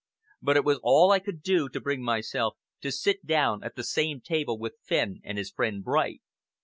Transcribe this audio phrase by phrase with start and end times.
[0.41, 3.83] But it was all I could do to bring myself to sit down at the
[3.83, 6.23] same table with Fenn and his friend Bright.